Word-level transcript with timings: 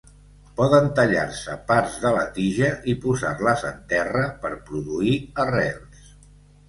Poden 0.59 0.87
tallar-se 0.99 1.57
parts 1.67 1.99
de 2.05 2.13
la 2.17 2.23
tija 2.37 2.71
i 2.93 2.95
posar-les 3.03 3.67
en 3.73 3.77
terra, 3.93 4.25
per 4.47 4.53
produir 4.71 5.15
arrels. 5.45 6.13